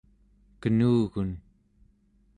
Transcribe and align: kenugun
kenugun 0.61 1.29